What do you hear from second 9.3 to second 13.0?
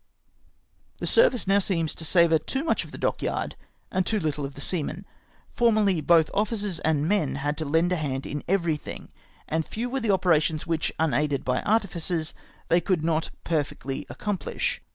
and few were the operations wdiich, unaided by artificers, they